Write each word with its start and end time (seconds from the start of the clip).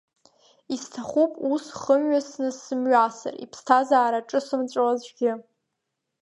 Исҭахуп 0.73 1.31
ус 1.53 1.65
хымҩасны 1.79 2.49
сымҩасыр, 2.61 3.33
иԥсҭазаара 3.43 4.27
ҿысымҵәо 4.27 4.81
аӡәгьы. 4.91 5.31